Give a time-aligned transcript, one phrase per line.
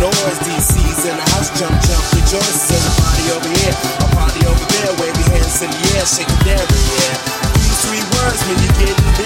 [0.00, 0.38] noise.
[0.44, 2.68] DC's in the house, jump, jump, rejoice.
[2.68, 4.92] There's a party over here, a party over there.
[5.00, 7.14] Wave your hands in the air, shake it there, yeah.
[7.60, 9.25] These three words mean you're getting busy.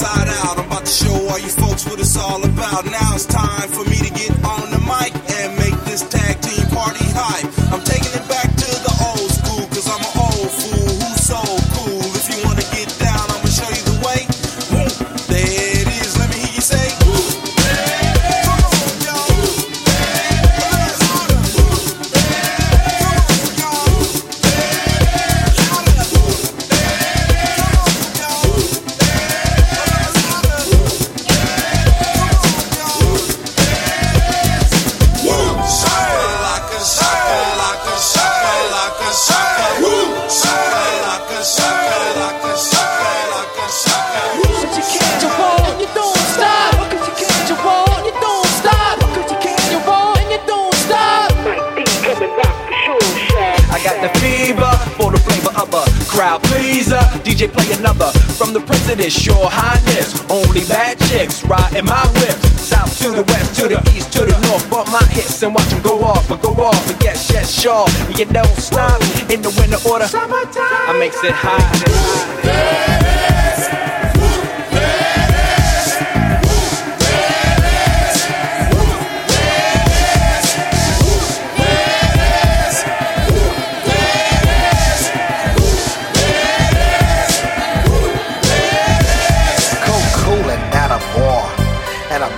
[0.00, 0.58] Inside out.
[0.58, 2.84] I'm about to show all you folks what it's all about.
[2.86, 4.09] Now it's time for me to
[54.00, 57.00] got the fever for the flavor of a crowd pleaser.
[57.24, 60.20] DJ play another from the president's your highness.
[60.30, 62.36] Only bad chicks riding my whip.
[62.58, 64.68] South to the west, to the east, to the north.
[64.70, 66.90] Bump my hits and watch them go off, but go off.
[66.90, 67.86] And yes, yes, sure.
[68.16, 69.00] You don't stop
[69.30, 70.06] in the winter order.
[70.12, 73.09] I makes it hot.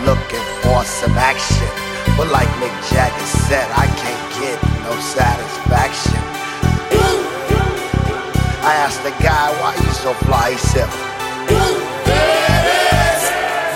[0.05, 1.69] Looking for some action.
[2.17, 6.23] But like Mick Jagger said, I can't get no satisfaction.
[8.65, 10.53] I asked the guy why he's so fly.
[10.53, 10.89] He said,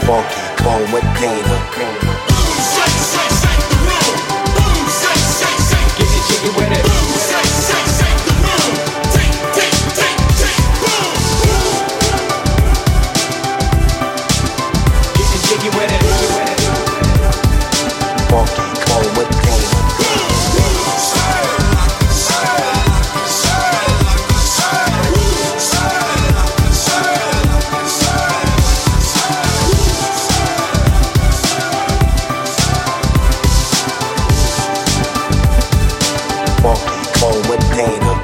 [0.06, 1.96] Funky Cone with Dina.
[37.76, 38.16] paid